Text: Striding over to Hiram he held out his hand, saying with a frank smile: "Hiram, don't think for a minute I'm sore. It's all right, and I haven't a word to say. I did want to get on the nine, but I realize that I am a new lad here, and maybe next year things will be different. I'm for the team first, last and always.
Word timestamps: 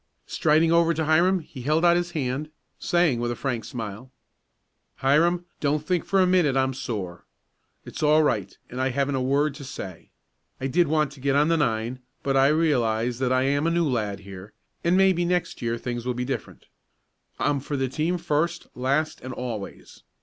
Striding 0.25 0.71
over 0.71 0.95
to 0.95 1.05
Hiram 1.05 1.41
he 1.41 1.61
held 1.61 1.85
out 1.85 1.95
his 1.95 2.13
hand, 2.13 2.49
saying 2.79 3.19
with 3.19 3.29
a 3.29 3.35
frank 3.35 3.63
smile: 3.65 4.11
"Hiram, 4.95 5.45
don't 5.59 5.85
think 5.85 6.05
for 6.05 6.19
a 6.19 6.25
minute 6.25 6.57
I'm 6.57 6.73
sore. 6.73 7.27
It's 7.85 8.01
all 8.01 8.23
right, 8.23 8.57
and 8.71 8.81
I 8.81 8.89
haven't 8.89 9.13
a 9.13 9.21
word 9.21 9.53
to 9.53 9.63
say. 9.63 10.09
I 10.59 10.65
did 10.65 10.87
want 10.87 11.11
to 11.11 11.19
get 11.19 11.35
on 11.35 11.49
the 11.49 11.55
nine, 11.57 11.99
but 12.23 12.35
I 12.35 12.47
realize 12.47 13.19
that 13.19 13.31
I 13.31 13.43
am 13.43 13.67
a 13.67 13.69
new 13.69 13.87
lad 13.87 14.21
here, 14.21 14.53
and 14.83 14.97
maybe 14.97 15.23
next 15.23 15.61
year 15.61 15.77
things 15.77 16.03
will 16.03 16.15
be 16.15 16.25
different. 16.25 16.65
I'm 17.37 17.59
for 17.59 17.77
the 17.77 17.87
team 17.87 18.17
first, 18.17 18.65
last 18.73 19.21
and 19.21 19.35
always. 19.35 20.01